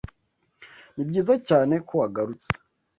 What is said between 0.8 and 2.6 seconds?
Nibyiza cyane ko wagarutse